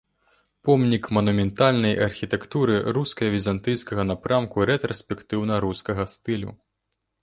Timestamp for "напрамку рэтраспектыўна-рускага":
4.15-6.13